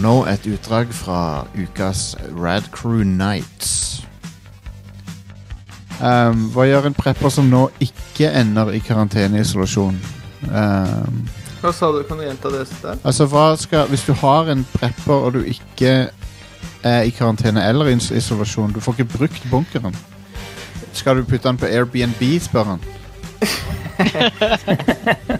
Og 0.00 0.04
nå 0.04 0.20
et 0.32 0.46
utdrag 0.48 0.94
fra 0.96 1.44
ukas 1.52 2.16
Radcrew 2.32 3.02
Nights. 3.04 4.00
Um, 6.00 6.46
hva 6.54 6.64
gjør 6.64 6.88
en 6.88 6.96
prepper 6.96 7.28
som 7.28 7.50
nå 7.52 7.66
ikke 7.84 8.30
ender 8.32 8.70
i 8.72 8.80
karanteneisolasjon? 8.80 9.98
Um, 10.48 11.18
Hva 11.60 11.74
sa 11.76 11.90
du? 11.92 12.00
Kan 12.08 12.16
du 12.16 12.24
gjenta 12.24 12.48
det? 12.48 12.64
der? 12.80 12.96
altså, 13.04 13.26
hva 13.28 13.44
skal 13.60 13.92
Hvis 13.92 14.06
du 14.08 14.14
har 14.22 14.48
en 14.48 14.64
prepper 14.72 15.12
og 15.12 15.36
du 15.36 15.42
ikke 15.44 16.08
er 16.80 17.02
i 17.04 17.12
karantene 17.12 17.68
eller 17.68 17.92
i 17.92 17.98
isolasjon, 18.00 18.72
du 18.72 18.80
får 18.80 18.92
ikke 19.02 19.18
brukt 19.18 19.44
bunkeren. 19.50 19.96
Skal 20.96 21.20
du 21.20 21.28
putte 21.28 21.44
den 21.48 21.60
på 21.60 21.68
Airbnb, 21.68 22.24
spør 22.40 22.64
han. 22.72 22.80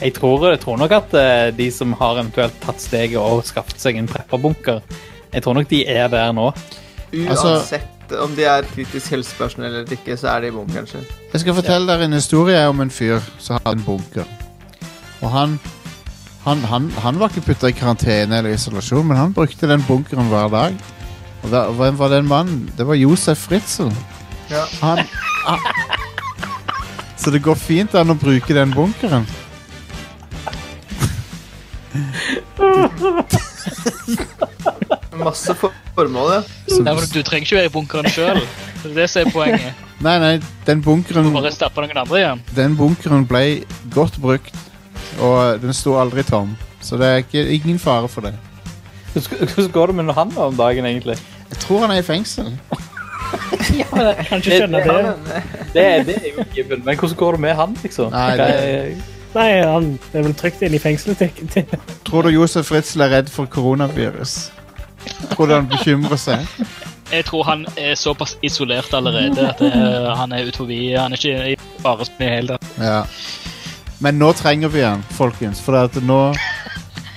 Jeg 0.00 0.14
tror, 0.16 0.48
jeg 0.50 0.60
tror 0.62 0.76
nok 0.80 0.92
at 0.96 1.14
eh, 1.20 1.50
de 1.56 1.70
som 1.74 1.92
har 2.00 2.18
eventuelt 2.20 2.54
tatt 2.64 2.80
steget 2.80 3.18
og 3.20 3.42
skaffet 3.44 3.80
seg 3.82 3.98
en 4.00 4.08
prepperbunker, 4.08 4.80
jeg 5.32 5.42
tror 5.44 5.54
nok 5.58 5.68
de 5.70 5.82
er 5.86 6.08
der 6.08 6.32
nå. 6.32 6.50
Altså- 7.12 7.56
Uansett 7.58 8.14
om 8.20 8.32
de 8.34 8.42
er 8.48 8.64
kritisk 8.66 9.12
helsepersonell 9.14 9.74
eller 9.82 9.92
ikke, 9.94 10.16
så 10.18 10.32
er 10.32 10.40
de 10.40 10.48
i 10.48 10.54
bunkeren 10.54 10.86
sin. 10.90 11.04
Jeg 11.32 11.40
skal 11.44 11.54
fortelle 11.54 11.86
dere 11.92 12.08
en 12.08 12.16
historie 12.16 12.62
om 12.68 12.80
en 12.82 12.90
fyr 12.90 13.20
som 13.38 13.60
hadde 13.60 13.76
en 13.78 13.84
bunker. 13.86 14.24
Og 15.20 15.30
han 15.30 15.60
Han, 16.44 16.56
han, 16.64 16.86
han 17.04 17.18
var 17.20 17.28
ikke 17.28 17.42
putta 17.52 17.68
i 17.68 17.74
karantene 17.76 18.38
eller 18.38 18.54
isolasjon, 18.56 19.04
men 19.06 19.16
han 19.18 19.32
brukte 19.36 19.68
den 19.68 19.82
bunkeren 19.84 20.30
hver 20.32 20.48
dag. 20.48 20.74
Og 21.44 21.50
da, 21.52 21.66
hvem 21.76 21.98
var 21.98 22.08
den 22.08 22.26
mannen? 22.28 22.70
Det 22.78 22.86
var 22.88 22.94
Josef 22.96 23.38
Fritzel. 23.38 23.92
Ja. 24.50 24.62
Han, 24.80 25.02
han 25.44 25.58
Så 27.16 27.30
det 27.30 27.42
går 27.44 27.54
fint 27.60 27.94
an 27.94 28.10
å 28.10 28.16
bruke 28.16 28.56
den 28.56 28.72
bunkeren. 28.72 29.26
Masse 35.20 35.54
for 35.58 35.72
formål, 35.96 36.30
ja. 36.32 36.40
Nei, 36.80 36.94
men 36.96 37.06
du 37.12 37.20
trenger 37.26 37.44
ikke 37.46 37.58
være 37.58 37.68
i 37.70 37.72
bunkeren 37.74 38.08
sjøl. 38.12 38.40
Det 38.80 38.90
er 38.90 38.94
det 38.96 39.06
som 39.12 39.26
er 39.26 39.32
poenget. 39.34 39.80
nei, 40.00 40.14
nei, 40.22 40.32
den 40.68 40.80
bunkeren 40.84 41.28
bare 41.34 41.52
stappe 41.52 41.82
noen 41.84 42.00
andre 42.04 42.20
igjen. 42.22 42.42
Den 42.56 42.76
bunkeren 42.78 43.26
ble 43.28 43.42
godt 43.92 44.16
brukt, 44.22 44.56
og 45.20 45.60
den 45.62 45.74
sto 45.76 45.96
aldri 46.00 46.24
tom. 46.28 46.54
Så 46.80 46.96
det 47.00 47.10
er 47.10 47.20
ikke, 47.24 47.42
ingen 47.58 47.78
fare 47.82 48.08
for 48.08 48.24
det. 48.24 48.32
Hvordan 49.12 49.70
går 49.74 49.90
det 49.92 49.98
med 50.00 50.14
han 50.16 50.32
om 50.38 50.56
dagen, 50.56 50.86
egentlig? 50.88 51.18
Jeg 51.50 51.58
tror 51.66 51.84
han 51.84 51.92
er 51.92 52.00
i 52.00 52.06
fengsel. 52.06 52.52
ja, 53.80 53.84
men 53.92 54.06
Jeg 54.06 54.26
kan 54.30 54.40
ikke 54.40 54.56
skjønne 54.62 54.80
det. 54.86 54.94
Det, 55.74 55.84
er- 55.84 56.04
det 56.06 56.16
er 56.16 56.28
jo 56.38 56.44
given, 56.54 56.84
men 56.86 56.96
hvordan 56.96 57.16
går 57.20 57.36
det 57.36 57.40
med 57.44 57.54
han, 57.58 57.76
liksom? 57.82 58.14
Nei, 58.14 58.36
det- 58.38 59.18
Nei, 59.34 59.62
han 59.62 59.92
er 60.12 60.24
vel 60.26 60.34
trygt 60.34 60.62
inne 60.66 60.78
i 60.78 60.82
fengselet. 60.82 61.20
til. 61.52 61.66
Tror 62.06 62.26
du 62.26 62.32
Josef 62.34 62.72
Ritzel 62.74 63.06
er 63.06 63.12
redd 63.14 63.30
for 63.30 63.46
koronavirus? 63.50 64.50
Tror 65.32 65.46
du 65.46 65.54
han 65.54 65.68
bekymrer 65.70 66.18
seg? 66.20 66.46
Jeg 67.10 67.24
tror 67.26 67.44
han 67.48 67.64
er 67.78 67.94
såpass 67.98 68.36
isolert 68.46 68.92
allerede 68.94 69.48
at 69.48 69.62
eh, 69.66 70.10
han 70.16 70.32
er 70.32 70.46
ut 70.46 70.56
forbi. 70.56 70.92
Han 70.94 71.12
er 71.12 71.18
ikke 71.18 71.52
i 71.52 71.56
fare 71.82 72.06
i 72.06 72.12
det 72.18 72.28
hele 72.34 72.58
tatt. 72.58 72.74
Ja. 72.78 73.00
Men 74.00 74.18
nå 74.20 74.32
trenger 74.32 74.68
vi 74.72 74.84
han, 74.84 75.02
folkens. 75.18 75.62
For 75.62 75.78
at 75.78 76.02
nå 76.02 76.22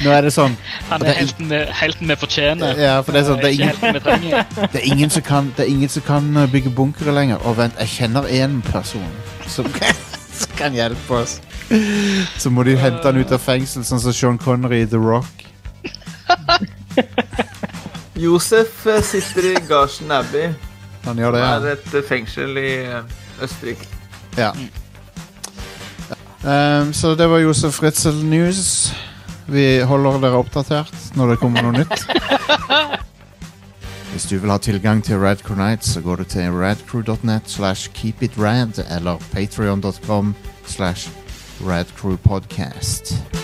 Nå 0.00 0.08
er 0.08 0.24
det 0.24 0.30
sånn 0.32 0.54
Han 0.88 1.02
er 1.04 1.18
helten 1.18 1.50
vi, 1.50 1.58
helten 1.76 2.08
vi 2.08 2.14
fortjener. 2.16 2.78
Ja, 2.80 2.94
for 3.04 3.12
det 3.12 3.20
er 3.20 3.26
sånn 3.26 3.42
Det 3.42 3.50
er 3.50 3.56
ingen, 3.58 3.68
helten 3.74 3.98
vi 3.98 4.00
trenger. 4.06 4.46
det 4.72 4.80
er 4.80 4.86
ingen, 4.88 5.12
som, 5.12 5.24
kan, 5.26 5.50
det 5.58 5.66
er 5.66 5.72
ingen 5.74 5.92
som 5.92 6.06
kan 6.06 6.30
uh, 6.38 6.46
bygge 6.48 6.72
bunkere 6.72 7.12
lenger. 7.12 7.42
Og 7.44 7.58
vent, 7.58 7.76
jeg 7.84 7.92
kjenner 7.98 8.30
én 8.32 8.62
person 8.70 9.12
som, 9.44 9.68
som 10.32 10.56
kan 10.60 10.76
hjelpe 10.76 11.20
oss. 11.20 11.36
Så 12.38 12.50
må 12.50 12.64
de 12.66 12.74
hente 12.78 13.04
han 13.06 13.20
ut 13.20 13.32
av 13.32 13.42
fengsel, 13.42 13.84
sånn 13.86 14.02
som 14.02 14.14
Sean 14.14 14.38
Connery 14.40 14.82
i 14.84 14.88
The 14.90 14.98
Rock. 14.98 15.46
Josef 18.20 18.86
eh, 18.86 19.02
sitter 19.06 19.52
i 19.52 19.54
Garsen 19.68 20.10
Abbey. 20.12 20.50
Han 21.06 21.18
gjør 21.18 21.36
det, 21.36 21.40
Det 21.40 21.50
er 21.50 21.78
et 21.78 21.94
eh, 21.94 22.06
fengsel 22.08 22.58
i 22.60 22.72
eh, 22.84 23.44
Østerrike. 23.44 23.86
Ja. 24.36 24.52
Um, 26.40 26.92
så 26.96 27.14
det 27.14 27.28
var 27.28 27.38
Josef 27.38 27.82
Ritzel 27.82 28.24
News. 28.24 28.92
Vi 29.50 29.80
holder 29.84 30.20
dere 30.22 30.40
oppdatert 30.40 31.16
når 31.18 31.34
det 31.34 31.38
kommer 31.40 31.64
noe 31.64 31.82
nytt. 31.82 32.04
Hvis 34.10 34.28
du 34.30 34.36
vil 34.38 34.50
ha 34.50 34.58
tilgang 34.58 35.02
til 35.04 35.20
Radcrew 35.22 35.56
Nights, 35.58 35.94
så 35.94 36.00
går 36.04 36.22
du 36.22 36.24
til 36.24 36.52
radcrew.net 36.52 37.46
slash 37.46 37.90
keepitrad 37.94 38.82
eller 38.90 39.22
patreon.com 39.32 40.34
slash 40.66 41.08
Red 41.60 41.94
Crew 41.94 42.16
Podcast. 42.16 43.39